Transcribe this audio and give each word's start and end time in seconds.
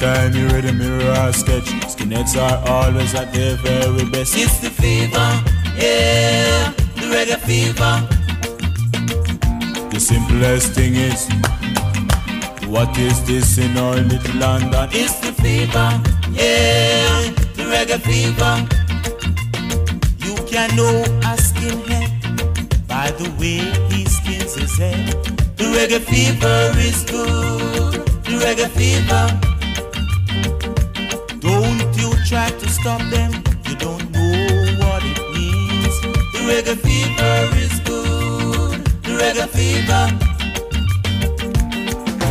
time 0.00 0.34
you 0.34 0.46
read 0.48 0.64
a 0.64 0.72
mirror 0.72 1.10
or 1.10 1.30
sketch, 1.30 1.68
skinheads 1.92 2.34
are 2.34 2.66
always 2.66 3.14
at 3.14 3.30
their 3.34 3.56
very 3.56 4.08
best. 4.08 4.34
It's 4.34 4.58
the 4.60 4.70
fever, 4.70 5.28
yeah, 5.76 6.72
the 6.96 7.04
reggae 7.12 7.38
fever. 7.44 7.94
The 9.90 10.00
simplest 10.00 10.72
thing 10.72 10.94
is, 10.94 11.28
what 12.66 12.96
is 12.96 13.22
this 13.26 13.58
in 13.58 13.76
our 13.76 13.96
little 13.96 14.36
London? 14.40 14.88
It's 14.90 15.20
the 15.20 15.34
fever, 15.34 15.90
yeah, 16.32 17.30
the 17.56 17.64
reggae 17.68 18.00
fever. 18.00 18.54
You 20.24 20.34
can 20.46 20.74
know 20.76 21.02
a 21.28 21.36
skinhead 21.36 22.88
by 22.88 23.10
the 23.10 23.28
way 23.38 23.60
he 23.94 24.06
skins 24.06 24.54
his 24.54 24.78
head. 24.78 25.08
The 25.58 25.64
reggae 25.76 26.00
fever 26.00 26.72
is 26.78 27.04
good, 27.04 28.06
the 28.24 28.40
reggae 28.40 28.70
fever. 28.70 29.49
Try 32.30 32.48
to 32.48 32.68
stop 32.68 33.00
them, 33.10 33.32
you 33.66 33.74
don't 33.74 34.08
know 34.12 34.76
what 34.78 35.02
it 35.02 35.18
means. 35.34 36.00
The 36.30 36.38
reggae 36.46 36.76
fever 36.78 37.36
is 37.58 37.80
good, 37.80 38.84
the 39.02 39.18
reggae 39.18 39.48
fever. 39.48 40.04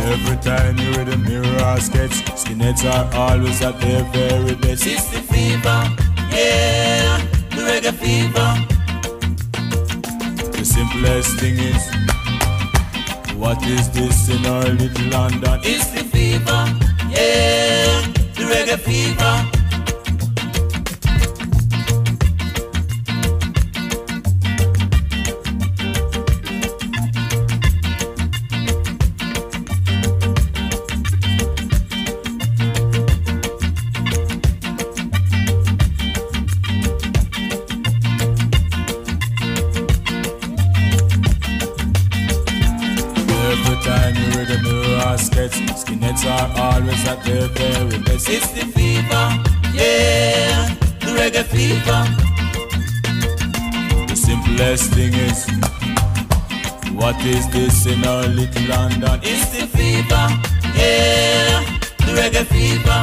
Every 0.08 0.38
time 0.38 0.78
you 0.78 0.90
read 0.92 1.10
a 1.10 1.18
mirror 1.18 1.62
or 1.66 1.80
sketch, 1.80 2.12
skinheads 2.32 2.82
are 2.90 3.14
always 3.14 3.60
at 3.60 3.78
their 3.82 4.02
very 4.04 4.54
best. 4.54 4.86
It's 4.86 5.04
the 5.10 5.20
fever, 5.20 5.82
yeah, 6.32 7.18
the 7.50 7.60
reggae 7.68 7.92
fever. 7.92 8.56
The 10.50 10.64
simplest 10.64 11.38
thing 11.38 11.58
is, 11.58 11.84
what 13.36 13.62
is 13.66 13.90
this 13.90 14.30
in 14.30 14.46
our 14.46 14.64
little 14.64 15.08
London? 15.10 15.60
It's 15.62 15.88
the 15.88 16.04
fever, 16.04 16.64
yeah, 17.10 18.00
the 18.32 18.44
reggae 18.48 18.78
fever. 18.78 19.59
Mirror 45.40 45.48
skinheads 45.48 46.24
are 46.26 46.48
always 46.60 47.06
at 47.08 47.22
their 47.24 47.48
very 47.48 47.98
best. 48.02 48.28
It's 48.28 48.50
the 48.52 48.64
fever, 48.76 49.26
yeah, 49.72 50.68
the 51.00 51.10
reggae 51.16 51.44
fever. 51.44 52.02
The 54.06 54.16
simplest 54.16 54.92
thing 54.92 55.14
is, 55.14 55.48
what 56.92 57.16
is 57.24 57.48
this 57.50 57.86
in 57.86 58.04
our 58.04 58.26
little 58.26 58.68
London? 58.68 59.20
It's 59.22 59.50
the 59.50 59.66
fever, 59.66 60.26
yeah, 60.76 61.64
the 62.04 62.12
reggae 62.20 62.44
fever. 62.52 63.00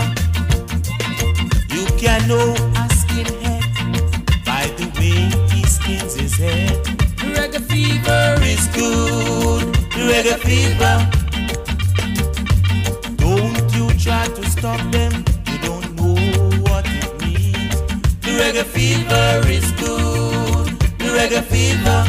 You 1.73 1.85
can 1.97 2.27
know 2.27 2.51
a 2.81 2.85
skinhead 2.99 4.45
by 4.45 4.67
the 4.77 4.87
way 4.99 5.29
he 5.55 5.63
skins 5.65 6.15
his 6.15 6.37
head. 6.37 6.83
The 7.17 7.33
reggae 7.37 7.61
fever 7.61 8.37
is 8.43 8.67
good, 8.67 9.73
the 9.93 10.01
reggae 10.11 10.37
fever. 10.39 11.16
Stop 14.57 14.79
them, 14.91 15.11
you 15.47 15.57
don't 15.59 15.95
know 15.95 16.15
what 16.65 16.85
it 16.87 17.21
means. 17.21 17.75
The 18.21 18.31
reggae 18.41 18.63
fever 18.63 19.47
is 19.47 19.71
good, 19.73 20.67
the 20.97 21.09
reggae 21.17 21.43
fever. 21.43 22.01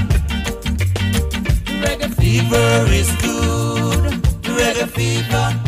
The 1.66 1.74
reggae 1.84 2.14
fever 2.14 2.92
is 2.92 3.10
good, 3.22 4.04
the 4.42 4.50
reggae 4.60 4.88
fever. 4.88 5.67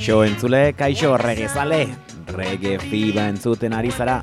Kaixo 0.00 0.22
entzule, 0.24 0.72
kaixo 0.72 1.10
regezale, 1.20 1.82
rege 2.32 2.78
fiba 2.80 3.26
entzuten 3.28 3.74
ari 3.76 3.90
zara. 3.92 4.22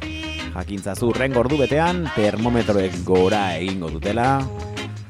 Jakintzazu 0.55 1.11
rengo 1.13 1.43
betean, 1.43 2.09
termometroek 2.15 3.05
gora 3.05 3.55
egingo 3.59 3.91
dutela. 3.91 4.41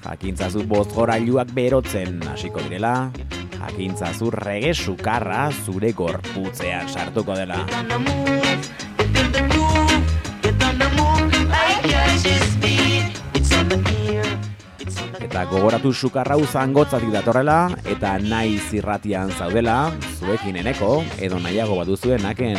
Jakintzazu 0.03 0.65
bost 0.67 0.91
gorailuak 0.91 1.53
berotzen 1.55 2.19
hasiko 2.27 2.59
direla. 2.59 3.09
Jakintzazu 3.61 4.29
rege 4.29 4.73
sukarra 4.73 5.49
zure 5.63 5.93
gorputzean 5.93 6.89
sartuko 6.89 7.33
dela. 7.33 7.63
Eta 15.37 15.51
gogoratu 15.53 15.91
sukarra 15.93 16.33
uzangotzatik 16.41 17.11
datorrela, 17.13 17.69
eta 17.85 18.15
nahi 18.17 18.55
zirratian 18.57 19.29
zaudela, 19.37 19.91
zuekin 20.17 20.57
eneko, 20.63 21.03
edo 21.21 21.37
nahiago 21.37 21.75
baduzuen 21.77 22.25
naken. 22.25 22.57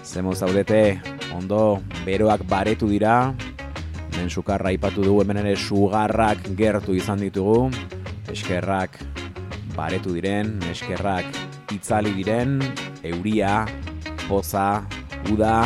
Zemo 0.00 0.32
zaudete, 0.32 0.96
ondo, 1.36 1.84
beroak 2.08 2.48
baretu 2.48 2.88
dira, 2.88 3.34
hemen 4.14 4.32
sukarra 4.32 4.72
aipatu 4.72 5.04
dugu 5.04 5.20
hemen 5.20 5.44
ere 5.44 5.52
sugarrak 5.52 6.54
gertu 6.56 6.96
izan 6.96 7.20
ditugu, 7.20 7.68
eskerrak 8.32 8.96
baretu 9.76 10.16
diren, 10.16 10.56
eskerrak 10.72 11.28
itzali 11.76 12.16
diren, 12.16 12.62
euria, 13.04 13.66
poza, 14.24 14.86
uda, 15.28 15.58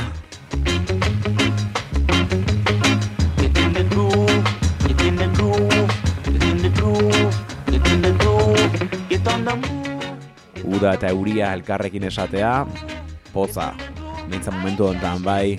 uda 10.78 10.94
eta 10.94 11.08
euria 11.10 11.50
elkarrekin 11.56 12.06
esatea, 12.06 12.62
poza. 13.34 13.72
Mintza 14.30 14.52
momentu 14.54 14.86
honetan 14.86 15.24
bai, 15.24 15.58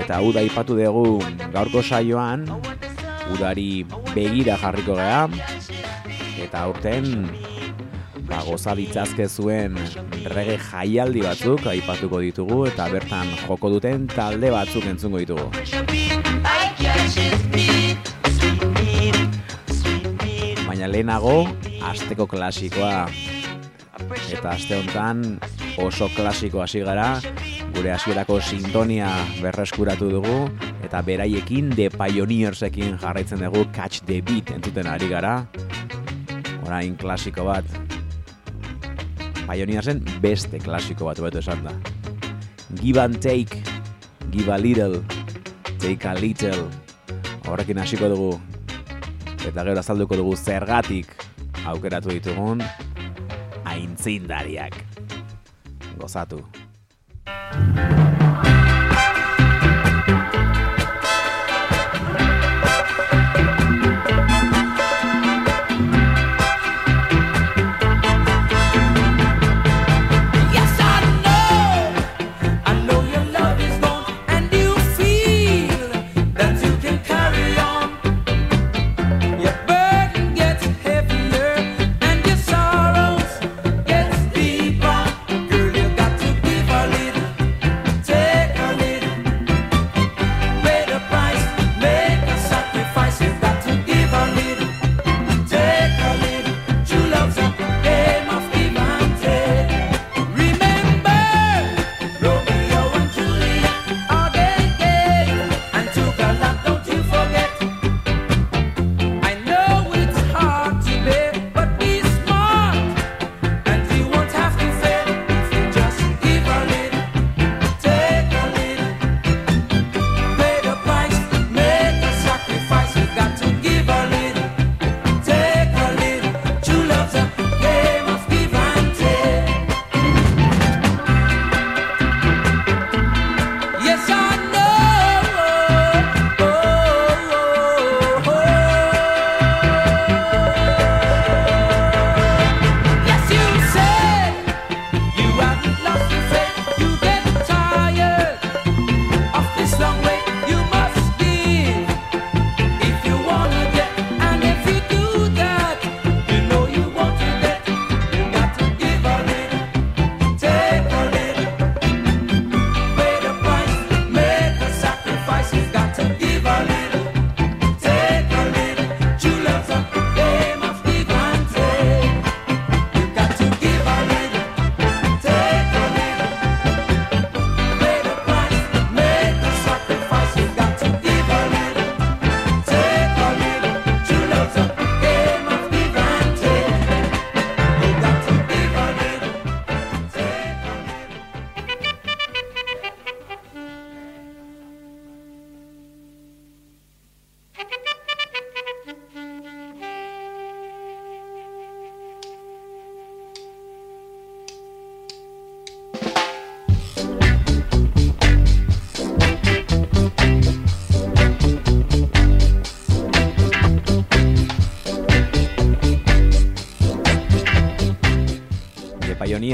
eta 0.00 0.20
uda 0.24 0.40
ipatu 0.46 0.76
dugu 0.78 1.18
gaurko 1.52 1.82
saioan, 1.82 2.46
udari 3.34 3.84
begira 4.14 4.56
jarriko 4.62 4.96
gea, 4.96 5.26
eta 6.40 6.62
aurten 6.64 7.26
ba, 8.24 8.40
goza 8.46 8.72
ditzazke 8.78 9.28
zuen 9.28 9.76
rege 10.32 10.56
jaialdi 10.70 11.26
batzuk 11.26 11.66
aipatuko 11.74 12.22
ditugu 12.24 12.62
eta 12.70 12.88
bertan 12.94 13.28
joko 13.44 13.74
duten 13.76 14.08
talde 14.08 14.54
batzuk 14.54 14.88
entzungo 14.88 15.20
ditugu. 15.20 15.50
Baina 20.64 20.88
lehenago, 20.88 21.36
asteko 21.90 22.26
klasikoa 22.26 23.08
eta 24.32 24.50
aste 24.50 24.76
honetan 24.76 25.22
oso 25.80 26.08
klasiko 26.14 26.62
hasi 26.62 26.80
gara, 26.84 27.20
gure 27.74 27.92
hasierako 27.94 28.40
sintonia 28.42 29.08
berreskuratu 29.42 30.10
dugu 30.10 30.36
eta 30.84 31.02
beraiekin 31.02 31.72
The 31.74 31.90
Pioneersekin 31.94 32.98
jarraitzen 33.02 33.42
dugu 33.44 33.66
Catch 33.74 34.04
the 34.08 34.20
Beat 34.22 34.54
entzuten 34.54 34.88
ari 34.90 35.08
gara. 35.08 35.46
Orain 36.64 36.96
klasiko 36.96 37.44
bat. 37.46 37.68
Pioneersen 39.44 40.00
beste 40.22 40.58
klasiko 40.62 41.10
bat 41.10 41.20
beto 41.20 41.42
esan 41.42 41.64
da. 41.66 41.74
Give 42.80 42.98
and 42.98 43.20
take, 43.22 43.62
give 44.30 44.48
a 44.48 44.58
little, 44.58 45.02
take 45.78 46.08
a 46.08 46.14
little. 46.14 46.66
Horrekin 47.44 47.78
hasiko 47.78 48.08
dugu 48.08 48.32
eta 49.44 49.60
gero 49.60 49.78
azalduko 49.78 50.16
dugu 50.16 50.36
zergatik 50.36 51.12
aukeratu 51.64 52.12
ditugun 52.12 52.60
aintzindariak. 53.64 54.74
Gozatu. 55.96 56.44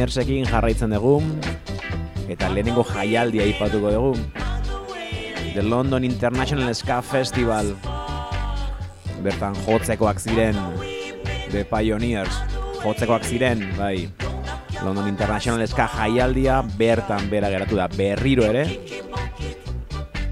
Pioneersekin 0.01 0.47
jarraitzen 0.49 0.95
dugu. 0.97 1.19
Eta 2.33 2.49
lehenengo 2.49 2.81
jaialdia 2.89 3.43
aipatuko 3.45 3.91
dugu. 3.93 4.17
The 5.53 5.61
London 5.61 6.05
International 6.09 6.73
Ska 6.73 7.03
Festival. 7.05 7.77
Bertan 9.21 9.53
jotzekoak 9.67 10.17
ziren 10.25 10.57
The 11.53 11.67
Pioneers. 11.69 12.33
Jotzekoak 12.81 13.29
ziren, 13.29 13.67
bai. 13.77 14.09
London 14.81 15.05
International 15.13 15.69
Ska 15.69 15.85
jaialdia 15.99 16.63
bertan 16.79 17.29
bera 17.29 17.53
geratu 17.53 17.77
da 17.77 17.85
berriro 17.93 18.49
ere. 18.49 18.65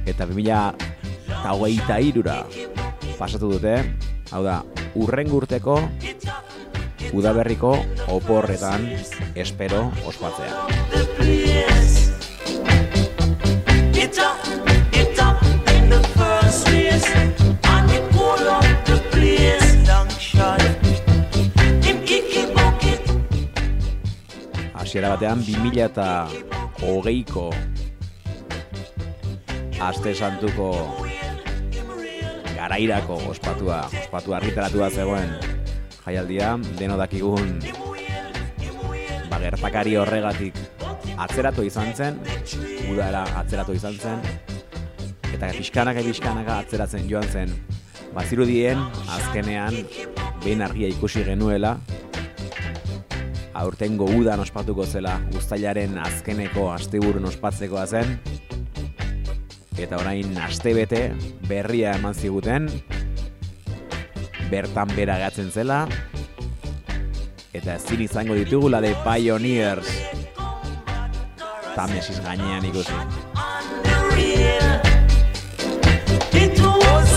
Eta 0.07 0.25
2000 0.25 2.01
irura 2.09 2.41
pasatu 3.21 3.53
dute, 3.53 3.85
hau 4.33 4.41
da, 4.49 4.63
urren 4.97 5.29
urteko 5.29 5.83
udaberriko 7.13 7.77
oporretan 8.09 8.85
espero 9.35 9.93
ospatzea. 10.07 10.67
Hasiera 24.79 25.11
batean 25.13 25.43
2000 25.45 25.85
eta 25.85 26.07
hogeiko 26.81 27.51
aste 29.85 30.15
santuko 30.15 30.71
garairako 32.57 33.21
ospatua, 33.31 33.85
ospatu 34.01 34.35
argitaratua 34.35 34.89
zegoen 34.91 35.58
jaialdia, 36.09 36.57
deno 36.81 36.97
dakigun 36.97 37.59
ba, 39.29 39.39
gertakari 39.43 39.97
horregatik 40.01 40.57
atzeratu 41.19 41.65
izan 41.67 41.93
zen, 41.95 42.19
udara 42.91 43.25
atzeratu 43.41 43.75
izan 43.77 43.97
zen, 43.99 44.23
eta 45.35 45.51
pixkanaka 45.57 46.05
pixkanaka 46.07 46.59
atzeratzen 46.65 47.09
joan 47.11 47.29
zen. 47.29 47.53
Bazirudien, 48.15 48.81
azkenean, 49.15 49.77
behin 50.43 50.63
argia 50.65 50.89
ikusi 50.91 51.25
genuela, 51.27 51.77
aurtengo 53.59 54.07
udan 54.17 54.41
ospatuko 54.41 54.87
zela, 54.87 55.19
guztailaren 55.35 55.99
azkeneko 56.07 56.71
asteburun 56.73 57.29
ospatzekoa 57.29 57.87
zen, 57.87 58.17
eta 59.79 59.99
orain 60.01 60.39
astebete 60.43 61.03
berria 61.51 61.97
eman 61.99 62.15
ziguten, 62.15 62.71
bertan 64.51 64.89
bera 64.97 65.19
gatzen 65.21 65.51
zela, 65.53 65.87
eta 67.53 67.75
ezin 67.77 68.03
izango 68.05 68.35
ditugula 68.39 68.81
de 68.81 68.95
Pioneers, 69.05 69.89
tamesis 71.77 72.21
gainean 72.25 72.65
ikusi. 72.65 72.93
It 76.39 76.61
was 76.61 77.13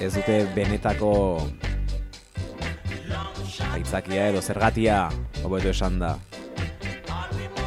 Ez 0.00 0.12
dute 0.12 0.34
benetako 0.54 1.12
aitzakia 3.72 4.28
edo 4.32 4.42
zergatia 4.42 4.98
hobeto 5.42 5.70
esan 5.72 5.98
da. 6.02 6.16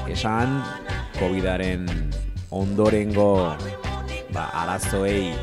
Esan 0.08 0.60
COVIDaren 1.18 1.86
ondorengo 2.54 3.56
ba, 4.34 4.48
arazoei 4.54 5.34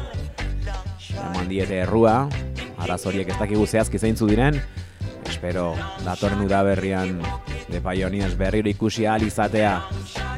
eman 1.14 1.48
diete 1.50 1.80
errua, 1.84 2.24
arazoriek 2.82 3.30
ez 3.30 3.38
dakigu 3.38 3.66
zehazki 3.66 3.98
zeintzu 3.98 4.28
diren, 4.30 4.58
espero 5.30 5.72
datorren 6.04 6.44
udaberrian 6.46 7.18
de 7.68 7.80
Pioneers 7.80 8.36
berriro 8.38 8.70
ikusi 8.70 9.06
ahal 9.06 9.26
izatea. 9.26 9.76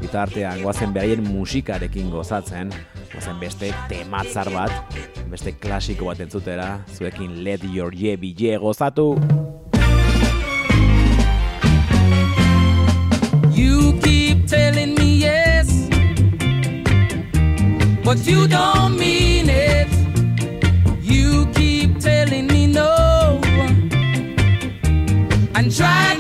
Bitartean 0.01 0.61
goazen 0.63 0.93
beraien 0.93 1.25
musikarekin 1.25 2.11
gozatzen, 2.13 2.73
goazen 3.13 3.41
beste 3.41 3.73
tematzar 3.89 4.51
bat, 4.53 4.97
beste 5.33 5.57
klasiko 5.61 6.11
bat 6.11 6.21
entzutera, 6.21 6.69
zuekin 6.93 7.43
Let 7.45 7.65
Your 7.73 7.95
Ye 7.97 8.17
Bille 8.21 8.59
gozatu! 8.61 9.15
You 13.57 13.97
you 18.27 18.49
don't 18.49 18.99
mean 18.99 19.49
it. 19.49 19.89
You 21.03 21.47
keep 21.55 21.99
telling 22.01 22.47
me 22.49 22.67
no 22.67 23.41
and 25.55 25.75
try. 25.75 26.16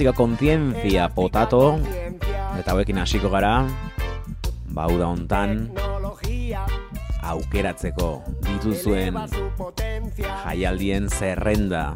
diagnostika 0.00 0.16
kontzientzia 0.16 1.12
potato 1.12 1.76
eta 2.56 2.72
hauekin 2.72 3.04
hasiko 3.04 3.28
gara 3.28 3.68
bauda 4.72 5.12
hontan 5.12 5.68
aukeratzeko 7.20 8.24
dituzuen 8.40 9.12
jaialdien 10.16 11.10
zerrenda. 11.12 11.92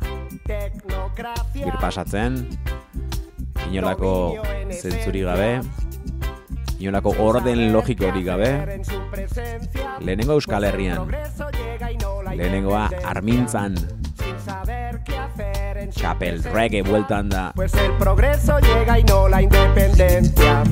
Bir 1.56 1.80
pasatzen 1.80 2.44
inolako 3.72 4.36
zentzuri 4.68 5.24
gabe 5.24 5.50
inolako 6.76 7.16
orden 7.24 7.72
logikori 7.72 8.20
gabe 8.20 8.52
lehenengo 10.04 10.36
euskal 10.36 10.68
herrian 10.68 11.08
lehenengoa 12.36 12.90
armintzan. 13.16 14.03
saber 14.44 15.00
qué 15.04 15.16
hacer 15.16 15.78
en 15.78 15.90
Chapel 15.90 16.42
Reggae, 16.44 16.82
vuelta 16.82 17.18
anda. 17.18 17.52
Pues 17.54 17.72
el 17.74 17.92
progreso 17.92 18.58
llega 18.58 18.98
y 18.98 19.04
no 19.04 19.28
la 19.28 19.42
independencia. 19.42 20.62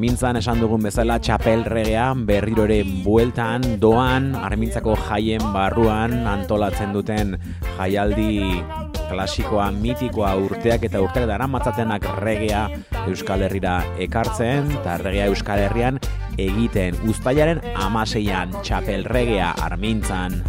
Armintzan 0.00 0.38
esan 0.40 0.62
dugun 0.62 0.80
bezala 0.80 1.18
txapel 1.20 1.60
regean 1.68 2.22
berriro 2.24 2.62
ere 2.64 2.78
bueltan 3.04 3.66
doan 3.82 4.30
Armintzako 4.32 4.94
jaien 4.96 5.42
barruan 5.52 6.14
antolatzen 6.24 6.94
duten 6.96 7.34
jaialdi 7.76 8.62
klasikoa, 9.10 9.66
mitikoa, 9.76 10.30
urteak 10.40 10.86
eta 10.88 11.02
urteak 11.04 11.28
dara 11.28 11.44
matzatenak 11.44 12.06
regea 12.24 12.62
Euskal 13.02 13.44
Herrira 13.44 13.74
ekartzen 14.00 14.72
eta 14.78 14.96
regea 15.04 15.28
Euskal 15.28 15.66
Herrian 15.66 16.00
egiten 16.40 16.96
uztailaren 17.04 17.60
amaseian 17.76 18.56
txapel 18.62 19.04
regea 19.04 19.52
Armintzan. 19.68 20.40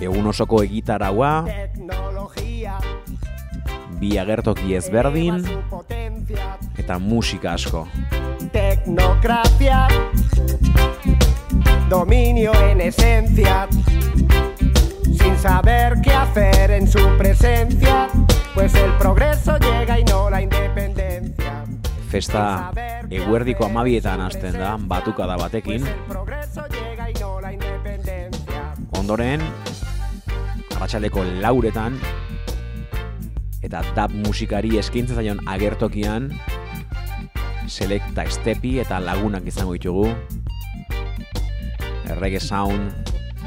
Egun 0.00 0.26
osoko 0.26 0.62
egitaraua, 0.62 1.44
bi 4.00 4.16
agertoki 4.18 4.74
ezberdin 4.76 5.44
eta 6.78 6.98
musika 6.98 7.54
asko. 7.54 7.86
Tecnocracia. 8.52 9.88
Dominio 11.88 12.52
en 12.70 12.80
esencia. 12.80 13.68
Sin 15.04 15.38
saber 15.38 16.00
qué 16.02 16.12
hacer 16.12 16.70
en 16.72 16.86
su 16.88 17.00
presencia. 17.18 18.08
Pues 18.54 18.74
el 18.74 18.92
progreso 18.98 19.58
llega 19.58 19.98
y 19.98 20.04
no 20.04 20.30
la 20.30 20.42
independencia. 20.42 21.64
Festa 22.08 22.70
eguerdiko 23.10 23.64
amabietan 23.66 24.20
hasten 24.20 24.52
da, 24.52 24.76
batukada 24.78 25.36
batekin, 25.36 25.84
Pues 29.04 29.73
arratsaldeko 30.84 31.22
lauretan, 31.40 31.94
eta 33.64 33.80
dab 33.96 34.12
musikari 34.12 34.76
eskaintza 34.76 35.16
zaion 35.16 35.40
agertokian, 35.48 36.28
selecta 37.72 38.26
estepi 38.28 38.76
eta 38.82 38.98
lagunak 39.00 39.48
izango 39.48 39.72
ditugu. 39.78 40.10
Reggae 42.20 42.36
sound, 42.36 42.92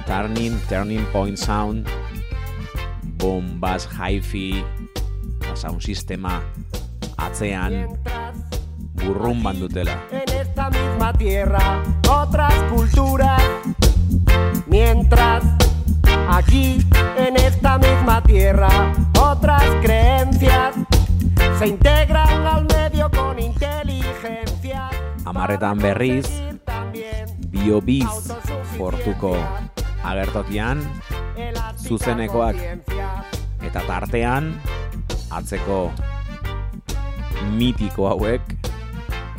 turning, 0.09 0.57
turning 0.65 1.05
point 1.13 1.37
sound, 1.37 1.85
boom, 3.21 3.59
bass, 3.61 3.85
hi-fi, 3.85 4.63
sound 5.53 5.85
sistema 5.85 6.41
atzean 7.21 7.85
burrumban 8.97 9.61
dutela. 9.61 9.93
en 10.09 10.25
esta 10.41 10.71
misma 10.71 11.13
tierra 11.13 11.83
otras 12.09 12.53
culturas. 12.73 13.41
Mientras 14.65 15.56
aquí 16.37 16.77
en 17.17 17.35
esta 17.35 17.79
misma 17.79 18.21
tierra 18.21 18.69
otras 19.19 19.63
creencias 19.81 20.75
se 21.57 21.67
integran 21.67 22.45
al 22.45 22.65
medio 22.65 23.09
con 23.09 23.39
inteligencia. 23.39 24.89
Amarretan 25.25 25.79
berriz, 25.79 26.27
BioBiz 27.49 28.05
portuko 28.77 29.35
agertokian, 30.03 30.79
zuzenekoak. 31.75 32.55
eta 33.67 33.81
tartean 33.87 34.53
atzeko 35.33 35.91
mitiko 37.57 38.07
hauek 38.13 38.41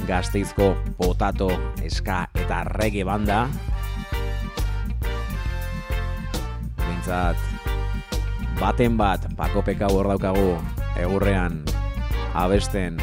gazteizko 0.09 0.75
potato, 0.99 1.49
eska 1.81 2.27
eta 2.35 2.65
rege 2.65 3.05
banda 3.05 3.47
Bintzat 7.09 7.41
baten 8.61 9.01
bat 9.01 9.25
pako 9.33 9.65
peka 9.65 9.89
hor 9.89 10.13
daukagu 10.13 10.61
egurrean 11.01 11.65
abesten 12.37 13.01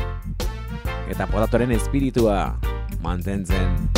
eta 1.10 1.26
potatoren 1.26 1.74
espiritua 1.74 2.54
mantentzen 3.02 3.90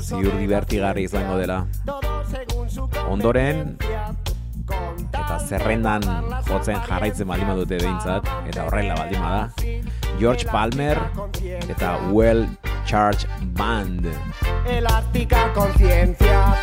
ziur 0.00 0.32
divertigarri 0.40 1.04
izango 1.10 1.36
dela. 1.36 1.66
Ondoren, 3.10 3.76
eta 5.26 5.38
zerrendan 5.42 6.04
jotzen 6.46 6.78
jarraitzen 6.86 7.28
baldin 7.28 7.50
badute 7.50 7.80
behintzat, 7.82 8.30
eta 8.46 8.66
horrela 8.68 8.94
baldin 9.00 9.24
bada. 9.24 9.85
George 10.18 10.46
Palmer 10.46 10.98
eta 11.68 11.98
Well 12.10 12.48
Charge 12.84 13.26
Band. 13.52 14.06
elástica 14.66 15.52
conciencia. 15.52 16.54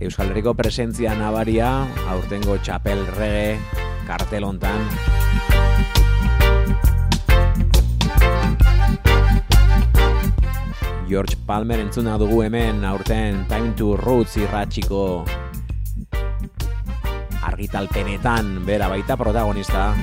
Euskal 0.00 0.30
Herriko 0.30 0.54
presentzia 0.54 1.14
nabaria, 1.18 1.84
aurtengo 2.08 2.56
txapel 2.62 3.04
rege, 3.18 3.58
kartel 4.06 4.46
George 11.08 11.38
Palmer 11.46 11.80
entzuna 11.80 12.18
dugu 12.20 12.42
hemen 12.44 12.84
aurten 12.84 13.46
Time 13.48 13.72
to 13.72 13.96
Roots 13.96 14.36
irratxiko 14.36 15.24
argitalpenetan 17.48 18.66
bera 18.66 18.90
baita 18.92 19.16
protagonista. 19.16 19.96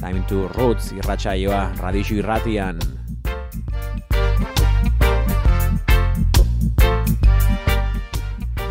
Time 0.00 0.24
to 0.26 0.48
Roots 0.56 0.90
irratsaioa 0.90 1.60
radixu 1.78 2.18
irratian. 2.18 2.82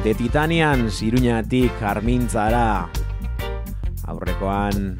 De 0.03 0.13
Titanian 0.17 0.89
Iruñatik 0.91 1.79
Armintzara 1.79 2.89
aurrekoan 4.03 4.97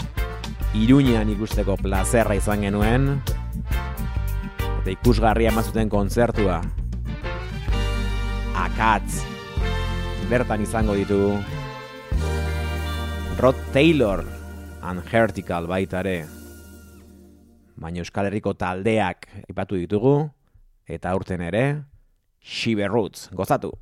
Iruñan 0.79 1.27
ikusteko 1.36 1.75
plazerra 1.75 2.39
izan 2.39 2.63
genuen 2.63 3.19
eta 4.82 4.89
ikusgarria 4.96 5.52
emazuten 5.52 5.89
kontzertua. 5.94 6.58
Akatz 8.58 9.22
bertan 10.32 10.63
izango 10.65 10.96
ditugu 10.98 11.36
Rod 13.38 13.60
Taylor 13.76 14.26
and 14.82 15.06
Hertical 15.06 15.70
baita 15.70 16.02
ere. 16.02 16.26
Baina 17.78 18.02
Euskal 18.02 18.30
Herriko 18.30 18.56
taldeak 18.58 19.30
ipatu 19.50 19.78
ditugu. 19.78 20.17
Eta 20.89 21.13
aurten 21.13 21.46
ere 21.46 21.65
Shiver 22.41 22.89
Roots. 22.89 23.30
Gozatu 23.38 23.76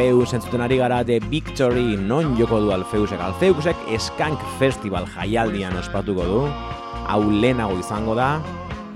Alfeus 0.00 0.32
entzuten 0.32 0.62
ari 0.64 0.78
gara 0.80 1.02
The 1.04 1.18
Victory 1.28 1.94
non 1.94 2.32
joko 2.38 2.58
du 2.58 2.70
Alfeusek. 2.72 3.20
Alfeusek 3.20 3.76
Skank 4.00 4.40
Festival 4.58 5.04
jaialdian 5.12 5.76
ospatuko 5.76 6.24
du. 6.24 6.38
Hau 7.04 7.20
lehenago 7.28 7.76
izango 7.76 8.14
da, 8.16 8.40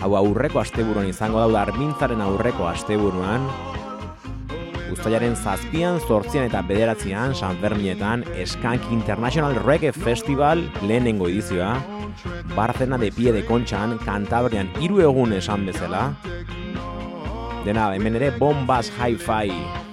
hau 0.00 0.14
aurreko 0.16 0.62
asteburuan 0.62 1.10
izango 1.10 1.44
da, 1.44 1.66
armintzaren 1.66 2.24
aurreko 2.24 2.70
asteburuan. 2.70 3.44
Uztailaren 4.96 5.36
zazpian, 5.36 6.00
zortzian 6.08 6.48
eta 6.48 6.64
bederatzean, 6.64 7.36
San 7.36 7.60
Ferminetan, 7.60 8.24
Skank 8.46 8.88
International 8.90 9.60
Reggae 9.60 9.92
Festival 9.92 10.64
lehenengo 10.88 11.28
edizioa. 11.28 11.74
Barzena 12.56 12.96
de 12.96 13.12
pie 13.12 13.36
de 13.36 13.44
kontxan, 13.44 13.98
Kantabrian 14.08 14.72
hiru 14.80 15.04
egun 15.04 15.36
esan 15.36 15.68
bezala. 15.68 16.14
Dena, 17.66 17.90
hemen 17.92 18.16
ere 18.16 18.32
Bombas 18.40 18.88
Hi-Fi 18.96 19.83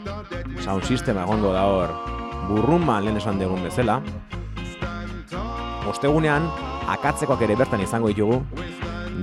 sound 0.61 0.85
system 0.85 1.17
egongo 1.17 1.51
da 1.55 1.65
hor 1.65 1.91
burruma 2.47 2.99
lehen 3.01 3.17
esan 3.17 3.39
dugun 3.41 3.63
bezala. 3.65 3.99
Ostegunean, 5.89 6.45
akatzekoak 6.93 7.41
ere 7.47 7.57
bertan 7.57 7.81
izango 7.81 8.11
ditugu, 8.11 8.41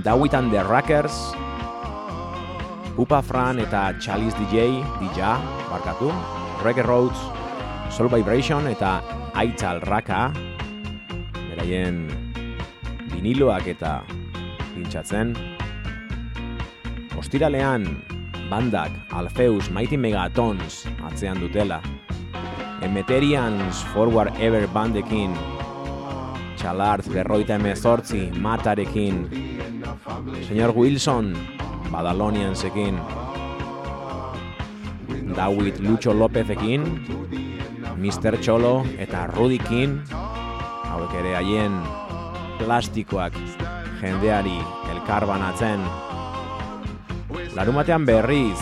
Dawit 0.03 0.33
and 0.33 0.51
the 0.51 0.63
Rockers, 0.63 1.15
Pupa 2.95 3.21
Fran 3.23 3.59
eta 3.63 3.93
Chalice 3.99 4.35
DJ, 4.35 4.83
DJ, 4.99 5.31
barkatu, 5.71 6.11
Reggae 6.63 6.83
Roads, 6.83 7.19
Soul 7.89 8.11
Vibration 8.11 8.67
eta 8.67 8.99
Aitzal 9.33 9.79
Raka, 9.87 10.29
beraien 11.47 12.03
viniloak 13.15 13.71
eta 13.71 14.01
pintxatzen. 14.75 15.35
Ostiralean, 17.19 17.87
bandak 18.49 18.91
Alfeus 19.13 19.69
Mighty 19.69 19.97
Megatons 19.97 20.85
atzean 21.05 21.39
dutela. 21.39 21.79
Emeterians 22.81 23.83
Forward 23.93 24.33
Ever 24.41 24.65
bandekin, 24.73 25.35
Txalart 26.57 27.07
berroita 27.13 27.55
emezortzi 27.59 28.31
matarekin, 28.41 29.27
Señor 30.47 30.73
Wilson 30.75 31.33
Badaloniansekin, 31.91 32.97
Dawit 35.35 35.79
Lucho 35.79 36.13
Lopezekin, 36.13 37.05
Mr. 37.99 38.39
Cholo 38.41 38.83
eta 38.97 39.27
Rudikin, 39.27 39.99
hauek 40.89 41.13
ere 41.21 41.35
haien 41.37 41.75
plastikoak 42.59 43.35
jendeari 44.01 44.57
elkarbanatzen 44.95 45.83
Larumatean 47.29 48.05
berriz, 48.09 48.57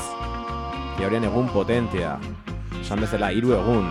teorian 0.98 1.24
egun 1.24 1.48
potentea, 1.54 2.18
esan 2.82 3.00
bezala 3.00 3.30
hiru 3.32 3.54
egun. 3.56 3.88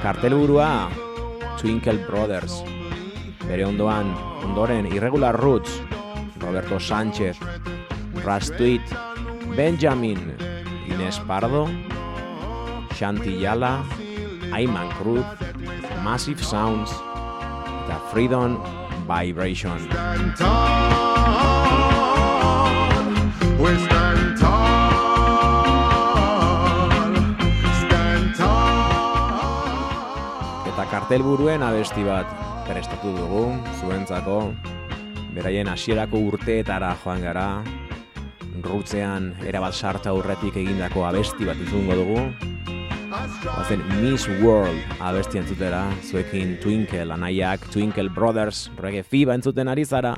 Kartelburua 0.00 0.88
Twinkle 1.60 2.00
Brothers, 2.06 2.62
bere 3.44 3.66
ondoan, 3.68 4.14
ondoren 4.46 4.88
Irregular 4.88 5.36
Roots, 5.36 5.82
Roberto 6.40 6.80
Sánchez, 6.80 7.36
Rastuit, 8.24 8.80
Benjamin, 9.52 10.32
Inés 10.88 11.20
Pardo, 11.28 11.66
Shanti 12.96 13.36
Yala, 13.36 13.84
Ayman 14.56 14.88
Cruz, 14.96 15.24
Massive 16.02 16.40
Sounds, 16.42 16.90
eta 17.84 18.00
Freedom 18.08 18.56
Vibration. 19.04 20.99
Eta 30.70 30.86
kartelburuen 30.88 31.60
abesti 31.60 32.06
bat 32.06 32.30
prestatu 32.64 33.12
dugu, 33.12 33.42
zuentzako, 33.82 34.38
beraien 35.36 35.68
hasierako 35.68 36.22
urteetara 36.30 36.94
joan 37.04 37.20
gara, 37.26 37.48
rutzean 38.64 39.34
erabat 39.44 39.76
sarta 39.76 40.14
aurretik 40.14 40.56
egindako 40.62 41.04
abesti 41.10 41.44
bat 41.44 41.60
izungo 41.66 41.98
dugu, 42.00 42.24
Bazen 43.10 43.82
Miss 44.00 44.28
World 44.40 44.80
abesti 45.02 45.42
entzutera, 45.42 45.82
zuekin 46.08 46.56
Twinkle, 46.62 47.10
anaiak 47.12 47.68
Twinkle 47.74 48.08
Brothers, 48.08 48.70
reggae 48.80 49.02
fiba 49.02 49.34
entzuten 49.34 49.68
ari 49.68 49.84
zara. 49.84 50.14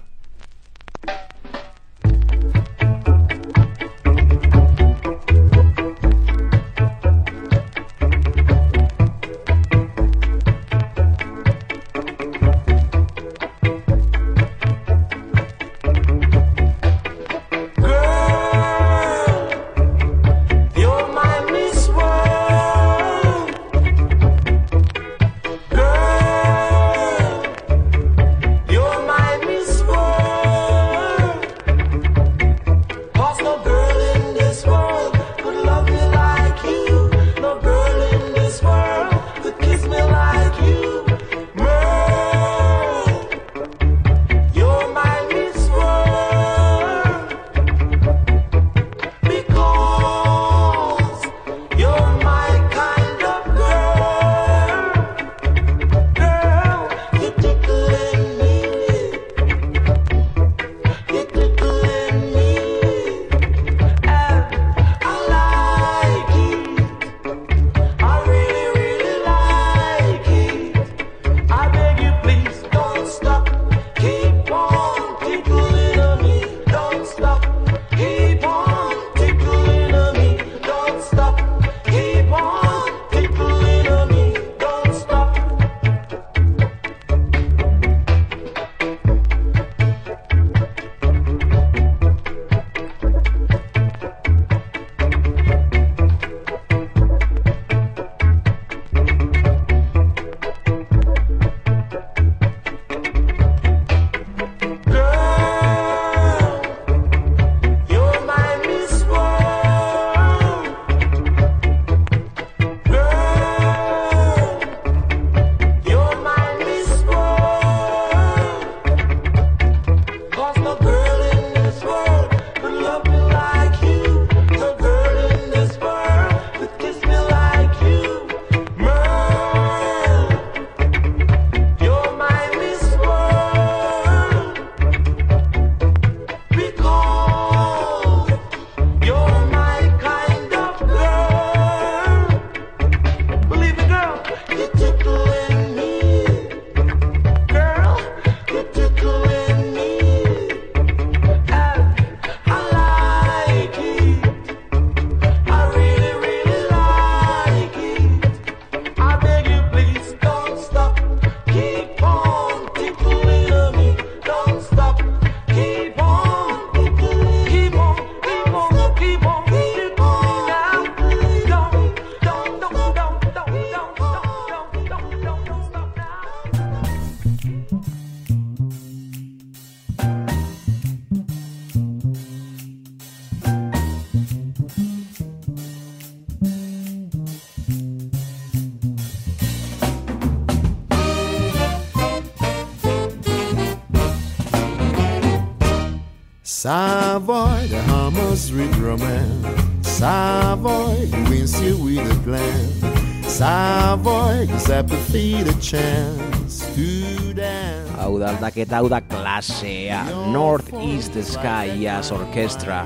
Apathy 204.82 205.42
the 205.44 205.54
chance 205.62 206.66
to 206.74 207.32
dance. 207.34 207.90
Hau 207.94 208.18
da 208.18 208.34
aldaketa, 208.34 208.80
hau 208.82 208.88
da 208.90 209.00
klasea. 209.00 210.02
North 210.34 210.74
East 210.82 211.14
Sky 211.22 211.70
Jazz 211.78 212.10
Orchestra. 212.10 212.82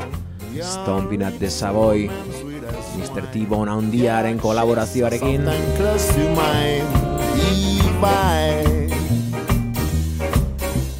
Stomping 0.60 1.22
at 1.22 1.38
the 1.40 1.48
Savoy. 1.48 2.08
Mr. 3.00 3.24
T-Bone 3.32 3.70
handiaren 3.70 4.40
kolaborazioarekin. 4.40 5.48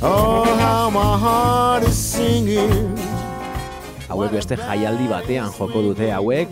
Oh, 0.02 0.44
how 0.60 0.88
my 0.88 1.18
heart 1.20 1.84
is 1.84 1.96
singing. 1.96 2.96
Hauek 4.08 4.32
beste 4.32 4.56
jaialdi 4.56 5.08
batean 5.12 5.52
joko 5.52 5.84
dute 5.90 6.08
hauek. 6.12 6.48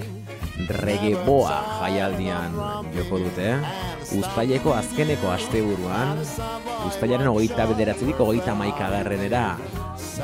Reggae 0.84 1.16
boa 1.24 1.73
jaialdian 1.84 2.56
joko 2.96 3.20
dute. 3.24 3.54
Uztaileko 4.14 4.74
azkeneko 4.76 5.30
asteburuan, 5.32 6.20
uztailaren 6.86 7.30
hogeita 7.32 7.66
bederatzetik 7.70 8.20
hogeita 8.20 8.54
maikagarrenera 8.58 9.46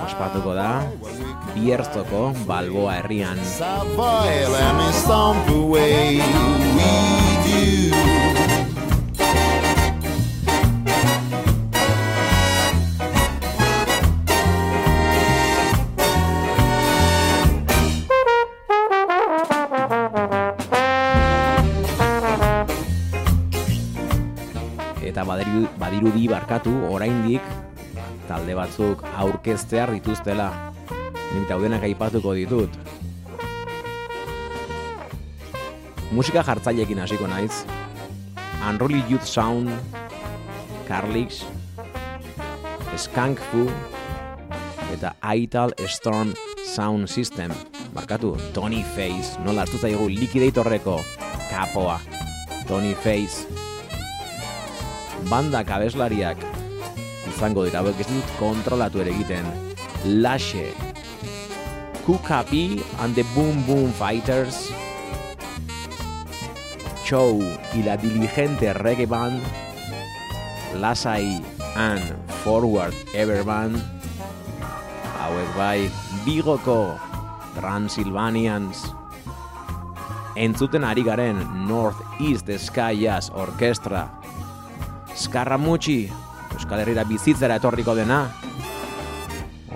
ospatuko 0.04 0.54
da, 0.54 0.70
Bierzoko 1.54 2.30
Balboa 2.46 3.00
herrian. 3.00 3.40
Badirudi 25.90 26.28
barkatu 26.30 26.70
oraindik 26.86 27.42
talde 28.30 28.54
batzuk 28.54 29.00
aurkeztear 29.18 29.90
dituztela. 29.90 30.70
Nik 31.34 31.48
daudenak 31.50 31.82
aipatuko 31.82 32.30
ditut. 32.38 32.70
Musika 36.14 36.44
jartzaileekin 36.46 37.02
hasiko 37.02 37.26
naiz. 37.26 37.64
Unruly 38.68 39.02
Youth 39.10 39.26
Sound, 39.26 39.72
Carlix, 40.86 41.42
Skunk 42.94 43.40
Fu, 43.50 43.64
eta 44.94 45.16
Ital 45.34 45.74
Storm 45.90 46.30
Sound 46.70 47.10
System. 47.10 47.50
Barkatu, 47.96 48.36
Tony 48.54 48.84
Face, 48.94 49.42
nola 49.42 49.66
hartu 49.66 49.82
zaigu 49.82 50.06
Liquidatorreko 50.06 51.00
kapoa. 51.50 51.98
Tony 52.68 52.94
Face. 52.94 53.69
Banda 55.30 55.60
kabeslariak 55.62 56.40
izango 57.30 57.62
dira, 57.62 57.84
hauek 57.84 58.00
ez 58.02 58.08
dut 58.10 58.30
kontrolatu 58.40 58.98
ere 58.98 59.12
egiten. 59.14 59.46
Lashe, 60.18 60.72
Kukapi 62.02 62.82
and 62.98 63.14
the 63.14 63.22
Boom 63.34 63.62
Boom 63.62 63.92
Fighters, 63.92 64.72
Show 67.06 67.38
y 67.74 67.84
la 67.86 67.96
diligente 67.96 68.72
reggae 68.74 69.06
band, 69.06 69.40
Lasai 70.82 71.40
and 71.76 72.02
Forward 72.42 72.94
Ever 73.14 73.44
Band, 73.44 73.78
hauek 75.14 75.56
bai, 75.56 75.90
Bigoko 76.26 76.98
Transylvanians, 77.54 78.82
entzuten 80.34 80.82
ari 80.82 81.06
garen 81.06 81.38
North 81.68 82.02
East 82.18 82.50
Sky 82.58 83.06
Jazz 83.06 83.30
Orchestra, 83.30 84.19
Skarramutxi, 85.20 86.08
Euskal 86.56 86.80
Herrira 86.80 87.02
bizitzera 87.04 87.58
etorriko 87.60 87.92
dena, 87.94 88.22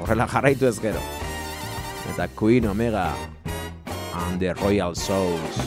horrela 0.00 0.24
jarraitu 0.33 0.66
ez 0.70 0.78
gero. 0.80 1.02
Eta 2.14 2.26
Queen 2.33 2.66
Omega 2.70 3.12
and 4.24 4.40
the 4.40 4.54
Royal 4.54 4.96
Souls. 4.96 5.61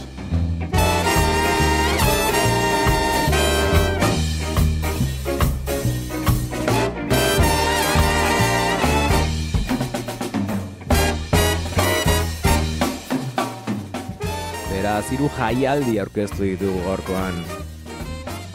Beraz, 14.73 15.05
hiru 15.13 15.29
jaialdi 15.37 15.99
aurkeztu 16.01 16.43
ditugu 16.49 16.83
gaurkoan. 16.89 17.66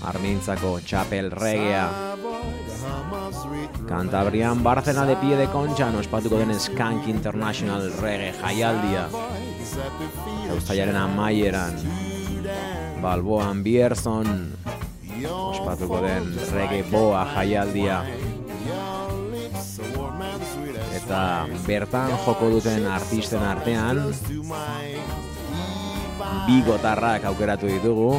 Armintzako 0.02 0.80
txapel 0.82 1.30
regea, 1.30 1.86
Kantabrian 3.88 4.62
Barcena 4.62 5.04
de 5.06 5.16
Pie 5.16 5.36
de 5.36 5.46
Concha 5.46 5.88
ospatuko 5.98 6.38
den 6.38 6.58
Skank 6.58 7.06
International 7.08 7.92
Reggae 8.00 8.32
jaialdia. 8.32 9.08
Eustailaren 10.50 10.96
amaieran, 10.96 11.78
Balboan 13.02 13.62
Bierzon, 13.62 14.52
ospatuko 15.28 16.00
den 16.02 16.34
Reggae 16.52 16.82
Boa 16.90 17.24
jaialdia. 17.34 18.02
Eta 20.96 21.22
bertan 21.66 22.14
joko 22.26 22.50
duten 22.56 22.86
artisten 22.86 23.42
artean, 23.42 24.04
bigotarrak 26.46 27.24
aukeratu 27.30 27.70
ditugu, 27.70 28.14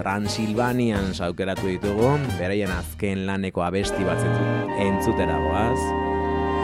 Transilvanian 0.00 1.12
aukeratu 1.26 1.68
ditugu, 1.68 2.14
beraien 2.38 2.72
azken 2.72 3.26
laneko 3.28 3.66
abesti 3.66 4.00
batzetu 4.08 4.72
entzutera 4.86 5.36
goaz. 5.44 5.78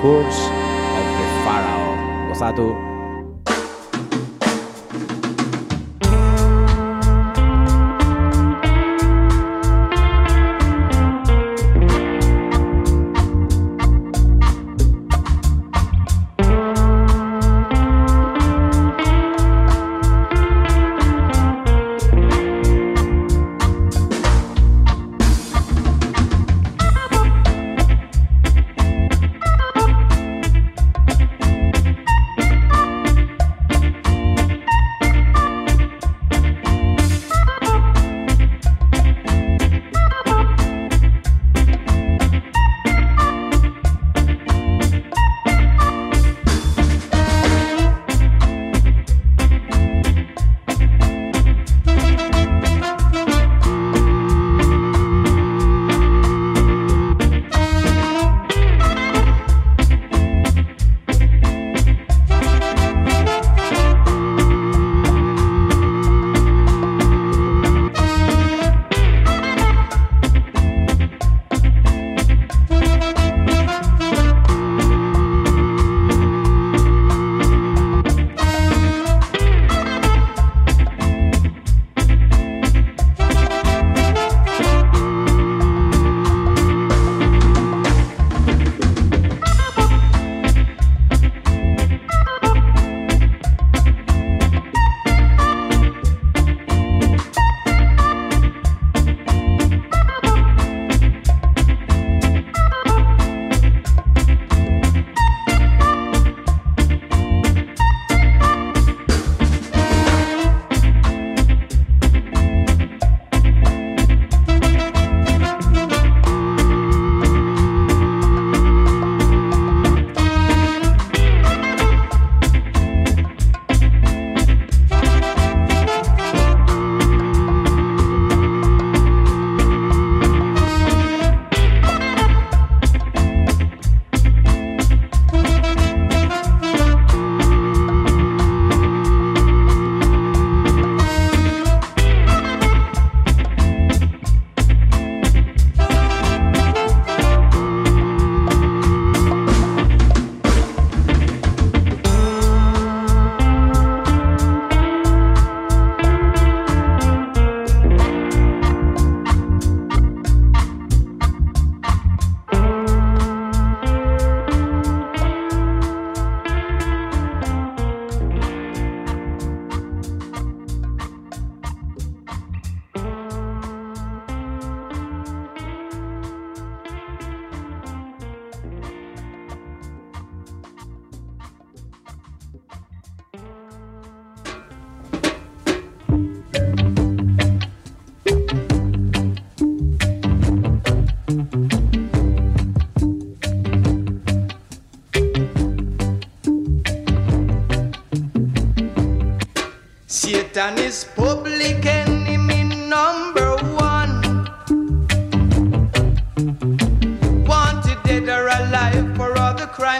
Curse 0.00 0.50
of 0.96 1.14
the 1.20 1.30
Pharaoh. 1.44 1.96
Gozatu! 2.32 2.95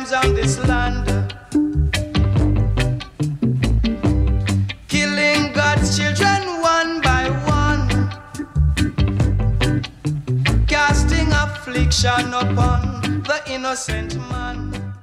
Crimes 0.07 0.25
on 0.25 0.35
this 0.35 0.59
land. 0.59 1.07
Killing 4.89 5.53
God's 5.53 5.99
children 5.99 6.61
one 6.61 7.01
by 7.01 7.31
one. 7.47 7.89
Casting 10.67 11.33
affliction 11.33 12.35
upon 12.35 13.23
the 13.23 13.43
innocent 13.49 14.17
man. 14.31 14.95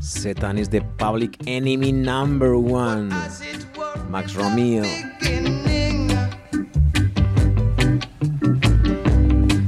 Satan 0.00 0.58
is 0.58 0.68
the 0.68 0.80
public 0.98 1.36
enemy 1.46 1.92
number 1.92 2.58
one. 2.58 3.12
As 3.12 3.40
it 3.40 3.66
were 3.76 3.96
Max 4.08 4.34
Romeo. 4.34 4.84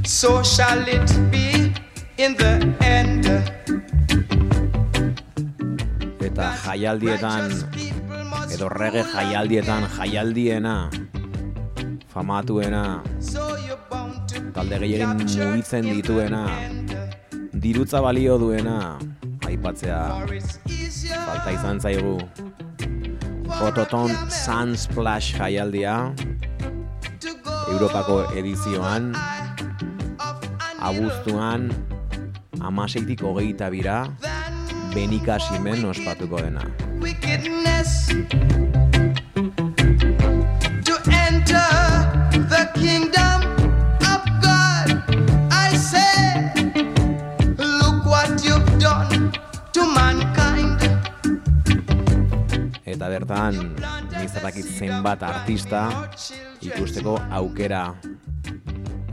So 0.03 0.43
shall 0.43 0.87
it 0.87 1.31
be 1.31 1.73
in 2.17 2.35
the 2.35 2.75
end. 2.81 3.64
Eta 6.35 6.49
jaialdietan, 6.65 7.45
edo 8.51 8.67
rege 8.67 9.05
jaialdietan 9.07 9.85
jaialdiena, 9.87 10.73
famatuena, 12.11 12.81
talde 14.51 14.79
gehiagin 14.83 15.15
mugitzen 15.15 15.87
dituena, 15.87 16.43
dirutza 17.55 18.03
balio 18.03 18.35
duena, 18.35 18.99
aipatzea 19.47 20.01
falta 21.23 21.55
izan 21.55 21.79
zaigu. 21.79 22.19
Fototon 23.55 24.11
Sunsplash 24.27 25.39
jaialdia, 25.39 26.11
Europako 27.71 28.25
edizioan, 28.35 29.13
abuztuan, 30.83 31.71
amaseitik 32.59 33.23
hogeita 33.23 33.71
bira, 33.71 34.01
benikasimen 34.95 35.85
ospatuko 35.85 36.39
dena. 36.39 36.63
wickedness 37.05 38.07
to 40.87 40.95
enter 41.11 41.69
the 42.49 42.63
kingdom 42.73 43.39
of 44.01 44.21
God. 44.41 44.87
I 45.51 45.69
say, 45.77 46.49
look 47.59 48.05
what 48.09 48.41
you've 48.41 48.65
done 48.79 49.29
to 49.75 49.81
mankind. 49.85 50.79
Eta 52.85 53.05
bertan, 53.11 53.77
nizatakit 54.17 54.65
zenbat 54.65 55.21
artista 55.21 56.09
ikusteko 56.63 57.19
aukera 57.29 57.93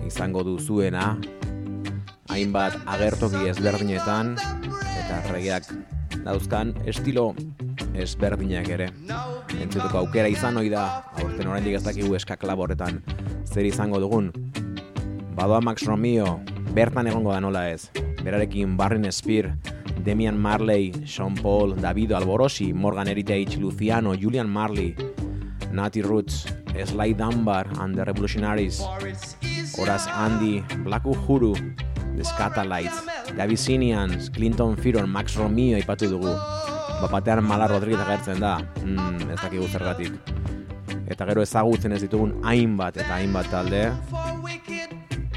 izango 0.07 0.47
duzuena, 0.47 1.19
hainbat 2.33 2.81
agertoki 2.87 3.49
ezberdinetan, 3.53 4.37
eta 5.03 5.19
regeak 5.33 5.67
dauzkan 6.23 6.73
estilo 6.87 7.33
ezberdinak 7.99 8.69
ere. 8.71 8.89
Entzuteko 9.59 10.05
aukera 10.05 10.31
izan 10.31 10.57
ohi 10.61 10.71
da, 10.73 11.03
aurten 11.19 11.51
oraindik 11.51 11.77
ez 11.79 11.83
dakigu 11.85 12.15
eskaklaborretan 12.19 13.03
zer 13.47 13.67
izango 13.67 14.01
dugun. 14.01 14.31
Badoa 15.37 15.61
Max 15.65 15.87
Romeo, 15.89 16.41
bertan 16.77 17.09
egongo 17.11 17.33
da 17.33 17.41
nola 17.41 17.67
ez. 17.73 17.91
Berarekin 18.23 18.77
Barrin 18.77 19.11
Spear, 19.11 19.53
Demian 20.05 20.39
Marley, 20.39 20.93
Sean 21.07 21.35
Paul, 21.35 21.75
Davido 21.77 22.17
Alborosi, 22.17 22.73
Morgan 22.73 23.09
Heritage, 23.09 23.59
Luciano, 23.59 24.15
Julian 24.15 24.49
Marley, 24.49 24.95
Natty 25.73 26.03
Roots, 26.03 26.47
Sly 26.73 27.13
Dunbar 27.15 27.67
and 27.81 27.97
the 27.97 28.05
Revolutionaries, 28.05 28.81
Horace 29.77 30.07
Andy, 30.09 30.65
Black 30.85 31.05
Uhuru, 31.05 31.55
The 32.17 32.25
Scatalites, 32.25 33.05
The 33.35 33.43
Abyssinians, 33.43 34.31
Clinton 34.31 34.77
Firon, 34.77 35.09
Max 35.09 35.37
Romeo 35.37 35.79
ipatu 35.79 36.09
dugu. 36.09 36.35
Bapatean 37.03 37.43
Mala 37.45 37.67
Rodriguez 37.67 38.01
agertzen 38.01 38.41
da, 38.41 38.59
mm, 38.85 39.31
ez 39.33 39.41
dakigu 39.41 39.69
zergatik. 39.69 40.13
Eta 41.07 41.27
gero 41.27 41.43
ezagutzen 41.43 41.93
ez 41.93 42.03
ditugun 42.03 42.39
hainbat 42.47 42.97
eta 42.97 43.17
hainbat 43.17 43.51
talde, 43.51 43.91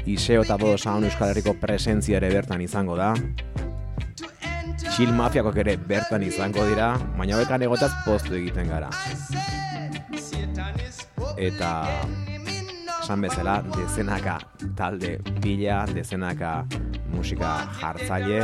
Iseo 0.06 0.44
eta 0.44 0.54
Bodo 0.56 0.78
Sound 0.78 1.04
Euskal 1.04 1.32
Herriko 1.32 1.56
presentzia 1.58 2.20
ere 2.20 2.28
bertan 2.30 2.60
izango 2.62 2.94
da. 2.94 3.10
Chill 4.94 5.10
Mafiakok 5.12 5.58
ere 5.64 5.74
bertan 5.76 6.22
izango 6.22 6.62
dira, 6.68 6.92
baina 7.18 7.40
bekan 7.40 7.66
egotaz 7.66 7.90
poztu 8.04 8.38
egiten 8.38 8.70
gara. 8.70 8.92
Eta 11.36 11.72
esan 13.06 13.22
bezala, 13.22 13.60
dezenaka 13.70 14.40
talde 14.74 15.20
pila, 15.38 15.84
dezenaka 15.94 16.64
musika 17.14 17.52
jartzaile, 17.78 18.40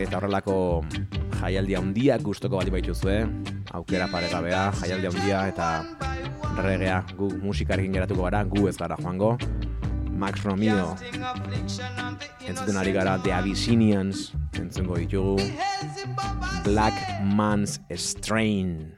eta 0.00 0.16
horrelako 0.16 0.56
jaialdi 1.42 1.76
handiak 1.76 2.24
gustoko 2.24 2.56
bali 2.56 2.72
baituzue, 2.72 3.18
aukera 3.76 4.08
paregabea, 4.08 4.64
jaialdi 4.80 5.12
handia 5.12 5.44
eta 5.52 5.68
regea, 6.64 7.02
gu 7.20 7.28
musikarekin 7.44 7.92
geratuko 8.00 8.24
gara, 8.30 8.44
gu 8.48 8.64
ez 8.72 8.78
gara 8.80 8.96
joango. 8.96 9.36
Max 10.16 10.40
Romeo, 10.48 10.94
entzuten 12.48 12.80
ari 12.80 12.96
gara 12.96 13.18
The 13.20 13.36
Abyssinians, 13.36 14.30
entzungo 14.56 14.96
ditugu, 14.96 15.36
Black 16.64 16.96
Man's 17.36 17.76
Strain. 17.92 18.96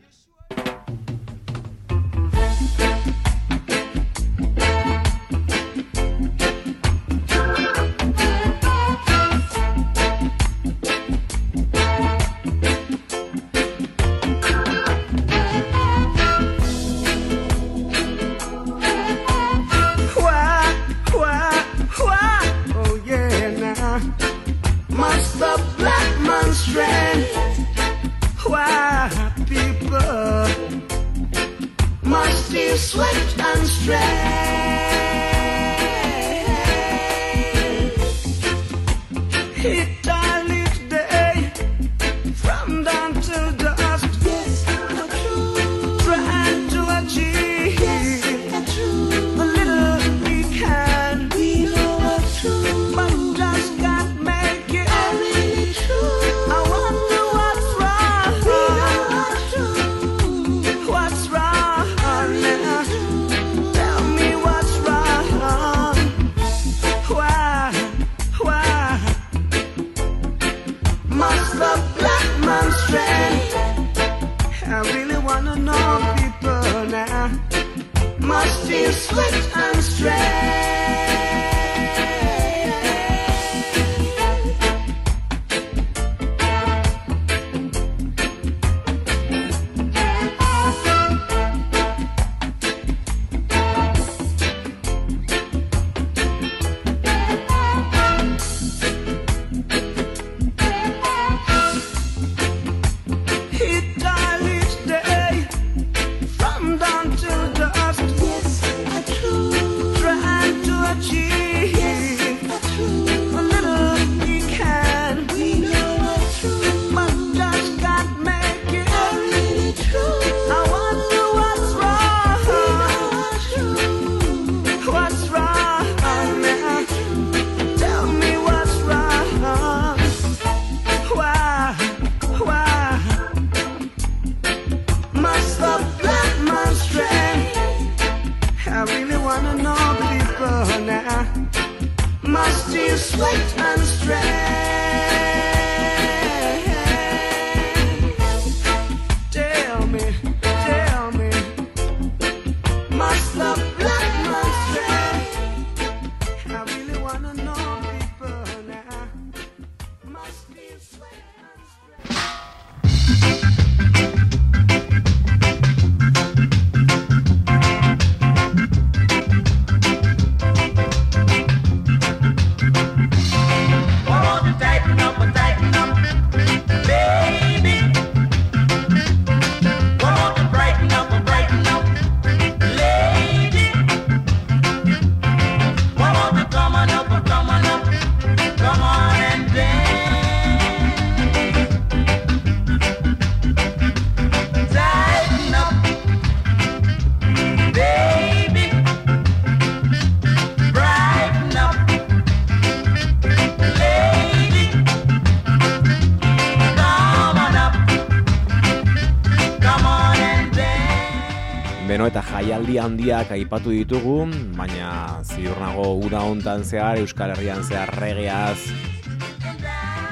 Handiak 212.79 213.33
aipatu 213.35 213.75
ditugu, 213.75 214.25
baina 214.59 215.21
ziur 215.23 215.59
nago 215.61 215.95
uda 216.01 216.23
hontan 216.25 216.65
zehar, 216.65 216.99
Euskal 217.03 217.35
Herrian 217.35 217.63
zehar 217.67 217.93
regeaz 218.01 218.59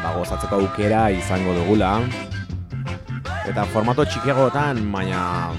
ba, 0.06 0.14
gozatzeko 0.14 0.60
aukera 0.60 1.08
izango 1.10 1.54
dugula. 1.56 1.98
Eta 3.46 3.64
formato 3.72 4.04
txikiagotan, 4.06 4.80
baina 4.92 5.52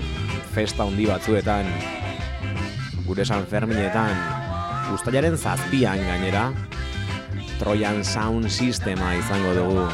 festa 0.55 0.85
handi 0.87 1.07
batzuetan, 1.07 1.67
gure 3.07 3.25
San 3.25 3.45
Ferminetan, 3.47 4.13
ustailaren 4.95 5.37
zazpian 5.37 6.01
gainera, 6.07 6.49
Trojan 7.57 8.03
Sound 8.05 8.51
Sistema 8.53 9.15
izango 9.17 9.55
dugu 9.57 9.87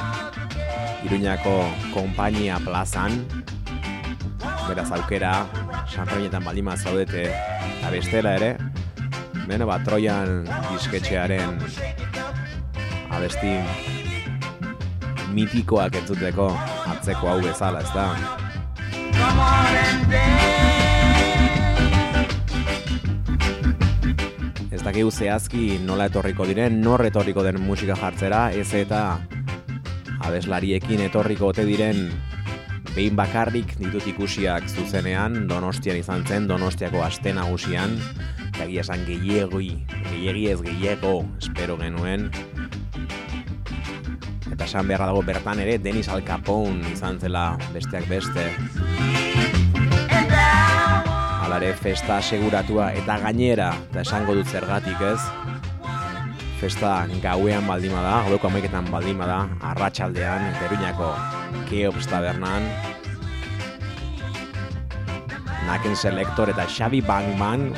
Iruñako 1.07 1.53
konpainia 1.93 2.59
plazan, 2.64 3.24
beraz 4.68 4.89
aukera, 4.95 5.34
San 5.93 6.07
Ferminetan 6.09 6.41
baldima 6.41 6.73
zaudete, 6.73 7.27
eta 7.29 7.89
bestela 7.93 8.31
ere, 8.39 8.55
beno 9.45 9.67
bat 9.69 9.83
Trojan 9.85 10.39
disketxearen 10.71 11.59
abesti 13.13 13.51
mitikoak 15.37 15.99
entzuteko 16.01 16.47
atzeko 16.95 17.29
hau 17.29 17.37
bezala, 17.45 17.85
ez 17.85 17.93
da? 17.93 18.07
Ez 24.73 24.81
dakigu 24.81 25.13
zehazki 25.13 25.77
nola 25.85 26.09
etorriko 26.09 26.49
diren, 26.49 26.81
nor 26.81 27.05
etorriko 27.05 27.45
den 27.45 27.61
musika 27.61 27.93
jartzera, 28.01 28.47
ez 28.49 28.71
eta 28.81 29.19
abeslariekin 30.25 31.05
etorriko 31.05 31.53
ote 31.53 31.69
diren 31.69 32.07
behin 32.93 33.15
bakarrik 33.17 33.73
ditut 33.79 34.05
ikusiak 34.05 34.67
zuzenean, 34.69 35.47
donostian 35.49 35.97
izan 35.97 36.21
zen, 36.29 36.45
donostiako 36.47 37.01
aste 37.01 37.33
nagusian, 37.33 37.97
eta 38.51 38.67
egia 38.67 38.83
esan 38.85 39.01
gehiegi, 39.07 39.71
gehiegi 40.11 40.45
ez 40.53 40.59
gehiago, 40.61 41.15
espero 41.41 41.77
genuen, 41.81 42.29
eta 44.53 44.67
esan 44.69 44.87
beharra 44.87 45.09
dago 45.09 45.23
bertan 45.25 45.63
ere 45.65 45.79
Denis 45.81 46.09
Al 46.13 46.21
Capone 46.25 46.93
izan 46.93 47.17
zela 47.19 47.57
besteak 47.73 48.05
beste. 48.07 48.45
Hala 51.43 51.57
ere 51.57 51.73
festa 51.73 52.21
seguratua 52.21 52.91
eta 52.93 53.17
gainera, 53.25 53.73
eta 53.89 54.05
esango 54.05 54.37
dut 54.37 54.53
zergatik 54.53 55.01
ez, 55.09 55.19
festa 56.61 56.99
gauean 57.25 57.65
baldima 57.67 58.05
da, 58.05 58.19
gaueko 58.29 58.53
amaiketan 58.53 58.91
baldima 58.93 59.27
da, 59.27 59.39
arratsaldean 59.73 60.53
Beruñako 60.61 61.42
Keops 61.74 62.05
tabernan, 62.05 62.61
Naken 65.65 65.95
Selector 65.97 66.51
eta 66.53 66.67
Xabi 66.69 66.99
Bangman 67.01 67.71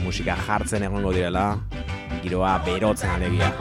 musika 0.00 0.32
jartzen 0.40 0.86
egongo 0.88 1.12
direla, 1.12 1.58
giroa 2.24 2.54
berotzen 2.64 3.12
alegia. 3.12 3.52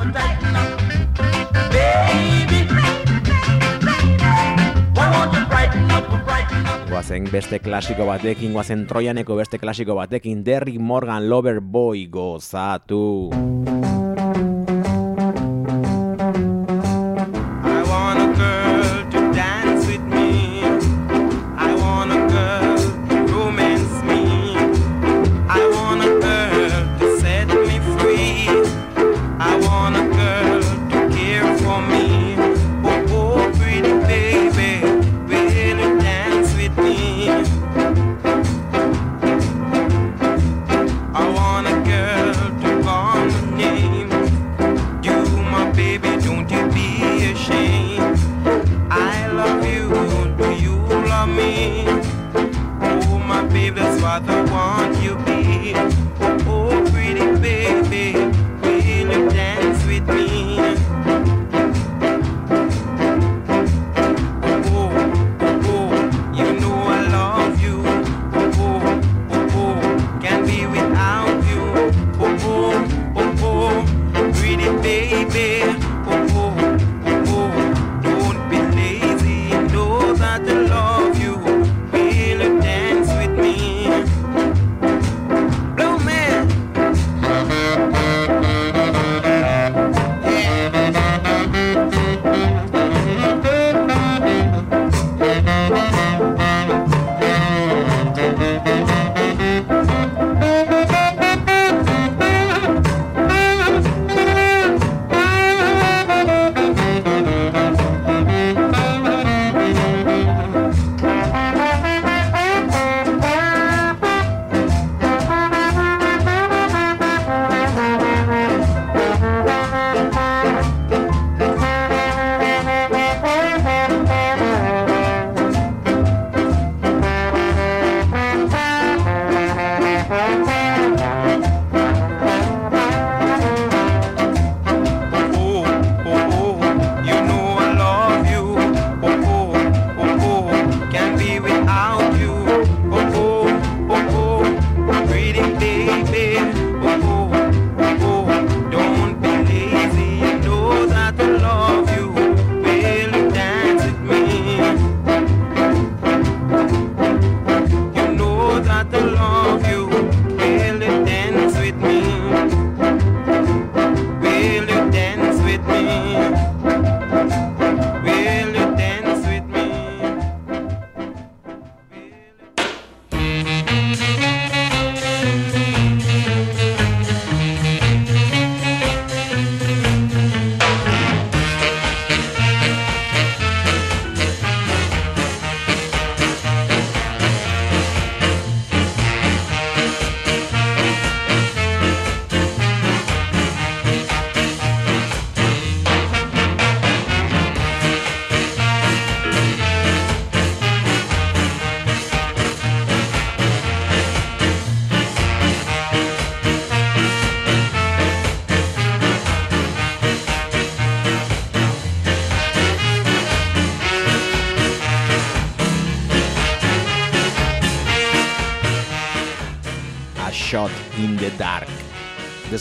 Goazen 6.88 7.28
beste 7.28 7.60
klasiko 7.60 8.07
batekin, 8.07 8.55
goazen 8.55 8.88
Trojaneko 8.88 9.36
beste 9.43 9.60
klasiko 9.60 9.99
batekin, 9.99 10.47
Derrick 10.47 10.80
Morgan 10.80 11.28
Lover 11.28 11.60
Boy 11.60 12.07
gozatu. 12.07 13.59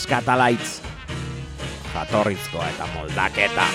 The 0.08 0.14
Scatalites, 0.14 0.80
jatorrizkoa 1.92 2.68
eta 2.68 2.86
moldaketa. 2.94 3.66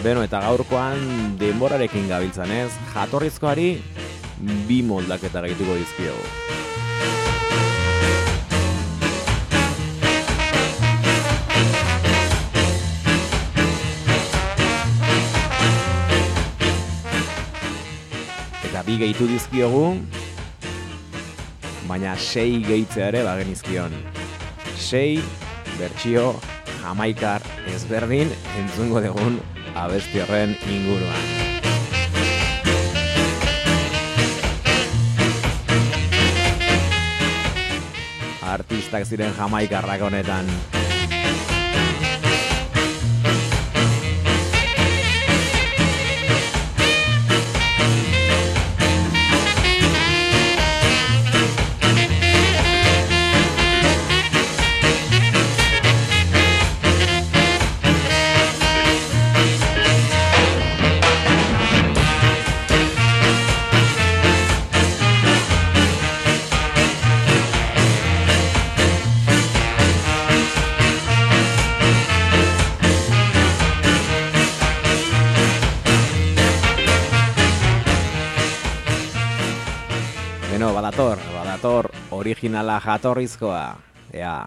Beno, 0.00 0.22
eta 0.22 0.40
gaurkoan 0.40 1.36
denborarekin 1.36 2.08
gabiltzan 2.08 2.56
ez, 2.56 2.72
jatorrizkoari 2.94 3.95
bi 4.40 4.82
moldaketa 4.82 5.40
gehituko 5.44 5.76
dizkiogu. 5.78 6.24
Eta 18.66 18.82
bi 18.84 18.98
gehitu 19.00 19.28
dizkiogu, 19.30 19.86
baina 21.88 22.16
sei 22.20 22.60
gehitzea 22.66 23.08
ere 23.14 23.24
bagenizkion. 23.24 23.96
Sei 24.76 25.22
bertsio 25.78 26.34
jamaikar 26.82 27.42
ezberdin 27.74 28.30
entzungo 28.60 29.02
dugun 29.04 29.40
abesti 29.74 30.22
horren 30.24 30.54
inguruan. 30.68 31.35
Artistak 38.56 39.04
ziren 39.04 39.34
jamaikarrak 39.36 40.00
honetan. 40.08 40.48
Originala 82.36 82.80
jatorrizkoa. 82.80 83.76
Ea, 84.12 84.46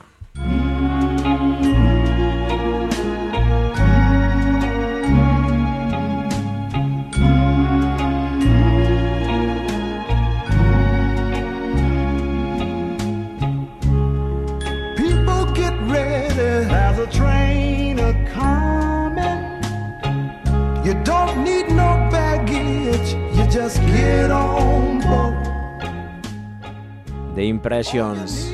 The 27.39 27.47
Impressions, 27.47 28.51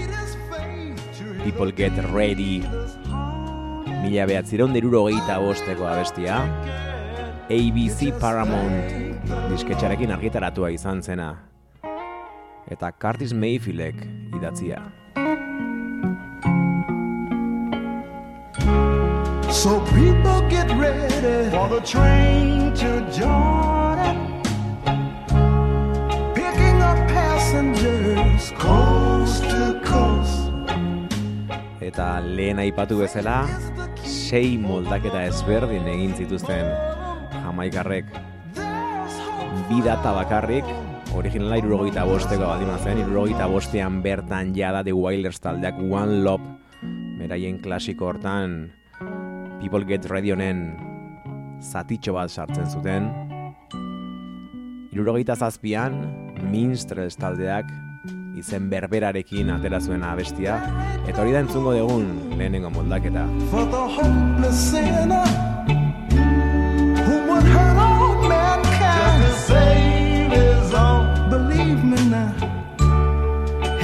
People 1.43 1.71
Get 1.73 1.97
Ready, 2.13 2.61
mila 4.03 4.27
behatzireun 4.29 4.75
deruro 4.77 5.07
gehieta 5.07 5.39
bosteko 5.41 5.87
abestia, 5.89 6.35
ABC 7.49 8.11
Paramount 8.21 9.25
disketxarekin 9.49 10.13
argitaratua 10.13 10.69
izan 10.75 11.01
zena, 11.01 11.31
eta 12.69 12.91
Curtis 12.93 13.33
Mayfieldek 13.33 14.05
idatzia. 14.37 14.83
So 19.49 19.81
people 19.95 20.45
get 20.45 20.69
ready 20.77 21.49
for 21.49 21.65
the 21.73 21.81
train 21.81 22.69
to 22.77 23.01
Jordan. 23.09 23.84
Passengers 27.55 28.51
coast 28.59 29.43
to 29.47 29.79
coast. 29.87 30.51
Eta 31.79 32.19
lehen 32.19 32.59
aipatu 32.59 32.97
bezala, 32.99 33.45
sei 34.03 34.57
moldaketa 34.59 35.21
ezberdin 35.29 35.87
egin 35.87 36.11
zituzten 36.17 36.67
jamaikarrek. 37.31 38.09
Bi 39.69 39.79
data 39.85 40.11
bakarrik, 40.17 40.67
originala 41.15 41.61
irurogeita 41.61 42.03
bosteko 42.03 42.43
baldin 42.43 42.75
zen, 42.75 42.99
irurogeita 43.05 43.47
bostean 43.47 44.01
bertan 44.03 44.51
jada 44.53 44.83
The 44.83 44.91
Wailers 44.91 45.39
taldeak 45.39 45.79
One 45.79 46.19
Love, 46.27 46.43
beraien 47.21 47.61
klasiko 47.63 48.11
hortan 48.11 48.73
People 49.61 49.87
Get 49.87 50.11
Ready 50.11 50.35
honen 50.35 50.67
zatitxo 51.63 52.19
bat 52.19 52.29
sartzen 52.29 52.67
zuten. 52.67 53.09
Irurogeita 54.91 55.35
zazpian, 55.35 56.24
Minstrels 56.45 57.17
taldeak 57.19 57.71
izen 58.35 58.69
berberarekin 58.69 59.49
atera 59.53 59.79
zuen 59.79 60.03
abestia, 60.03 60.57
eta 61.07 61.21
hori 61.23 61.33
da 61.35 61.41
entzungo 61.45 61.73
dugun 61.75 62.37
lehenengo 62.37 62.71
moldaketa. 62.75 63.25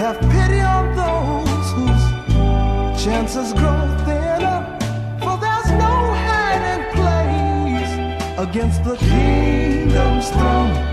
Have 0.01 0.19
pity 0.19 0.59
on 0.59 0.95
those 0.97 1.71
whose 1.77 3.03
chances 3.03 3.53
grow 3.53 3.81
thinner. 4.03 4.59
For 5.19 5.37
there's 5.37 5.71
no 5.77 5.93
hiding 6.25 6.83
place 6.97 7.93
against 8.39 8.83
the 8.83 8.97
kingdom's 8.97 10.29
throne. 10.31 10.90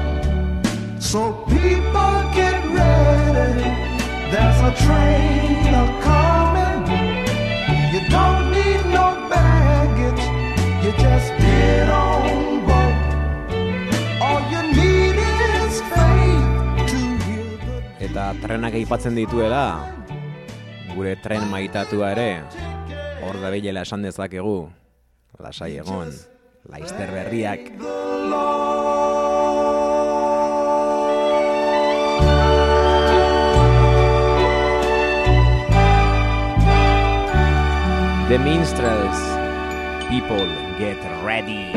So 1.08 1.32
people 1.48 2.16
get 2.36 2.60
ready. 2.68 3.64
There's 4.28 4.60
a 4.60 4.72
train 4.76 5.72
a 5.72 5.84
coming. 6.04 6.84
You 7.88 8.04
don't 8.12 8.52
need 8.52 8.84
no 8.92 9.16
baggage. 9.32 10.20
You 10.84 10.92
just 11.00 11.32
get 11.40 11.88
on 11.88 12.60
board. 12.68 12.96
All 14.20 14.44
you 14.52 14.60
need 14.68 15.16
is 15.16 15.80
faith 15.88 16.92
to 16.92 17.00
hear 17.24 17.56
the 17.56 18.04
Eta 18.04 18.36
trenak 18.44 18.76
aipatzen 18.76 19.16
dituela, 19.16 19.88
gure 20.92 21.16
tren 21.24 21.48
maitatua 21.48 22.12
ere, 22.12 22.44
hor 23.24 23.40
da 23.40 23.48
bilela 23.48 23.88
esan 23.88 24.04
dezakegu, 24.04 24.68
lasai 25.40 25.80
egon, 25.80 26.12
laizter 26.68 27.08
berriak. 27.16 27.72
The 38.28 38.38
Minstrels, 38.38 39.18
people 40.10 40.44
get 40.78 40.98
ready. 41.24 41.72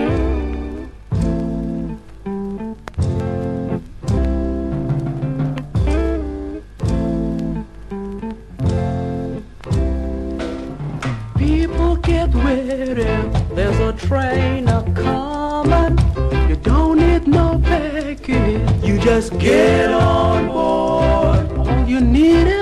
People 11.37 11.95
get 11.95 12.33
ready, 12.35 13.05
there's 13.55 13.79
a 13.79 13.93
train 13.93 14.67
a 14.67 14.83
coming. 14.93 15.97
You 16.49 16.57
don't 16.57 16.97
need 16.97 17.27
no 17.29 17.59
baggage, 17.59 18.83
you 18.83 18.99
just 18.99 19.39
get 19.39 19.89
on 19.89 20.47
board. 20.49 21.49
All 21.65 21.87
you 21.87 22.01
need 22.01 22.47
is 22.47 22.60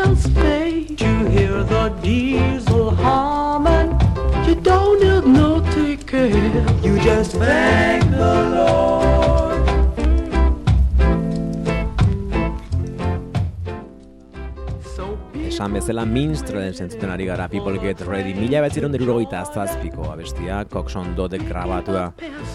esan 15.69 15.77
bezala 15.77 16.03
minstrelen 16.05 16.73
zentzuten 16.73 17.11
ari 17.13 17.25
gara 17.27 17.47
People 17.47 17.77
Get 17.77 18.01
Ready 18.01 18.33
mila 18.33 18.61
betziron 18.63 18.91
derurogeita 18.91 19.43
azazpiko 19.43 20.07
abestia 20.09 20.63
Coxon 20.65 21.13
Dodek 21.15 21.43
grabatua. 21.45 22.07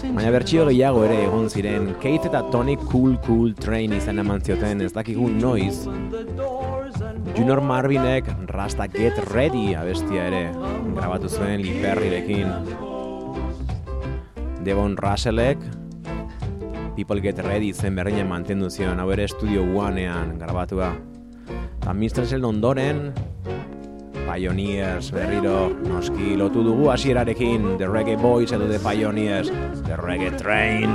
Baina 0.03 0.33
bertxio 0.35 0.65
gehiago 0.67 1.05
ere 1.05 1.21
egon 1.23 1.47
ziren 1.49 1.93
Keith 2.01 2.27
eta 2.27 2.41
Tony 2.51 2.75
Cool 2.91 3.15
Cool 3.23 3.55
Train 3.55 3.93
izan 3.95 4.19
eman 4.19 4.43
zioten 4.43 4.81
ez 4.83 4.91
dakigu 4.91 5.29
noiz. 5.31 5.85
Junior 7.37 7.63
Marvinek 7.63 8.27
Rasta 8.51 8.89
Get 8.91 9.23
Ready 9.31 9.77
abestia 9.79 10.27
ere 10.27 10.51
grabatu 10.99 11.31
zuen 11.31 11.63
Lee 11.63 11.79
Perryrekin. 11.79 12.51
Devon 14.67 14.97
Russellek 14.97 15.63
People 16.97 17.23
Get 17.23 17.39
Ready 17.39 17.71
zen 17.71 17.95
berdina 17.95 18.27
mantendu 18.27 18.69
zion, 18.69 18.99
hau 18.99 19.11
ere 19.15 19.29
Studio 19.31 19.63
Onean 19.79 20.35
grabatua. 20.39 20.95
Eta 21.85 21.93
Mistressel 21.93 22.41
ondoren, 22.41 23.13
Pioneers 24.25 25.11
berriro 25.13 25.69
noski 25.85 26.33
lotu 26.33 26.63
dugu 26.65 26.87
hasierarekin 26.89 27.75
The 27.77 27.85
Reggae 27.85 28.15
Boys 28.17 28.49
edo 28.57 28.65
The 28.65 28.79
Pioneers, 28.81 29.51
The 29.85 29.93
Reggae 30.01 30.31
Train. 30.33 30.89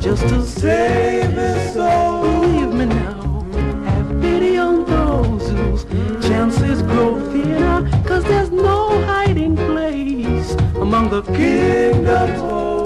just 0.00 0.22
to 0.28 0.40
save 0.46 1.32
his 1.32 1.74
soul. 1.74 2.22
Believe 2.22 2.72
me 2.72 2.86
now, 2.86 3.42
have 3.90 4.22
pity 4.22 4.56
on 4.56 4.86
those 4.86 5.50
whose 5.50 5.84
chances 6.22 6.82
grow 6.82 7.18
thinner, 7.32 7.90
cause 8.06 8.22
there's 8.22 8.52
no 8.52 9.02
hiding 9.02 9.56
place 9.56 10.54
among 10.76 11.10
the 11.10 11.22
kingdom's 11.22 12.77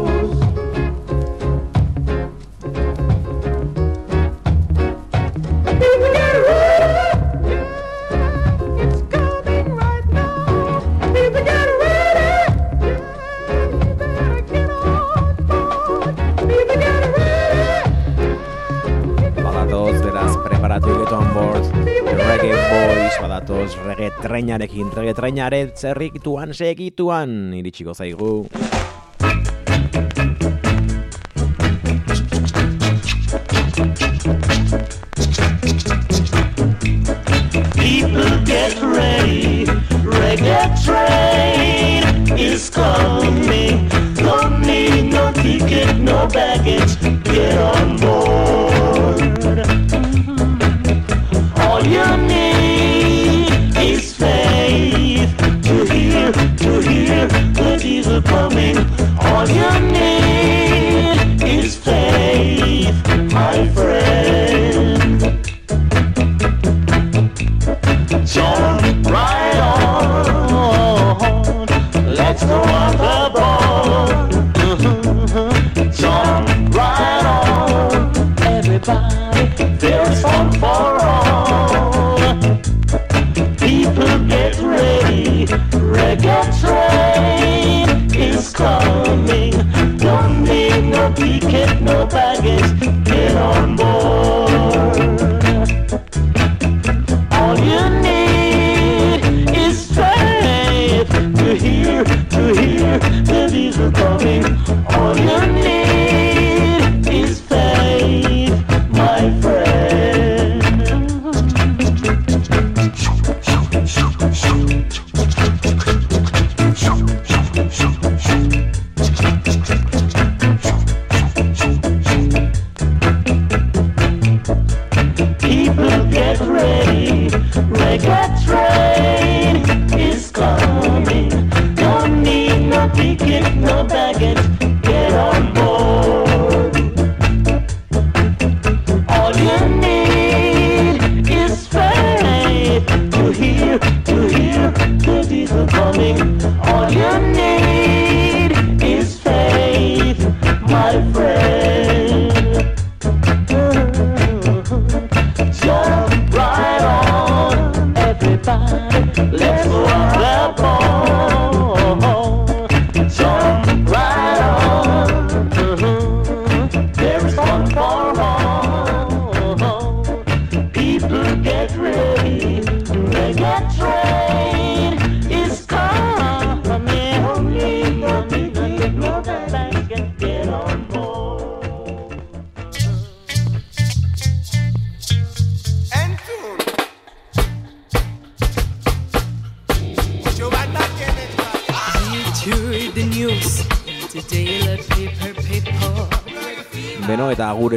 badatoz, 23.73 23.87
reggae 23.87 24.11
trainarekin, 24.23 24.91
reggae 24.93 25.14
trainare 25.14 25.73
zerrikituan, 25.77 26.55
segituan, 26.55 27.53
iritsiko 27.55 27.95
zaigu. 27.95 28.47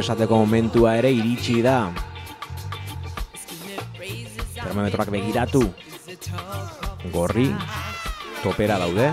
Esateko 0.06 0.36
momentua 0.38 0.92
ere 1.00 1.10
iritsi 1.10 1.56
da. 1.64 1.90
Termometroak 4.54 5.10
begiratu. 5.10 5.64
Gorri, 7.10 7.48
topera 8.44 8.76
daude. 8.78 9.08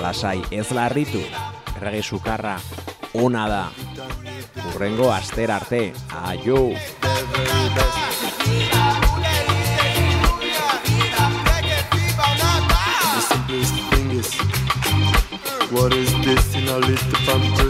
Lasai 0.00 0.38
ez 0.56 0.70
larritu. 0.72 1.20
Errege 1.76 2.00
sukarra 2.00 2.56
ona 3.12 3.44
da. 3.50 3.60
Urrengo 4.70 5.10
aster 5.12 5.52
arte. 5.52 5.92
Aio! 6.24 6.72
What 15.70 15.92
is 15.92 16.10
this 16.24 16.54
in 16.56 16.68
a 16.68 16.78
little 16.78 17.20
pamperin'? 17.26 17.69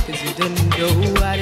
cause 0.41 0.63
you 0.63 0.87
don't 0.87 0.99
know 0.99 1.21
what 1.21 1.39